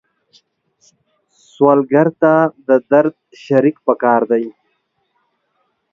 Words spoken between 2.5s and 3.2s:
د درد